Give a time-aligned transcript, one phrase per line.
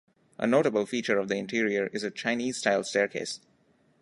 [0.39, 3.39] A notable feature of the interior is a Chinese style staircase.